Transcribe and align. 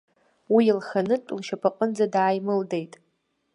Уи 0.53 0.65
лханытә 0.77 1.31
лшьапанынӡа 1.37 2.05
дааимылдеит. 2.13 2.93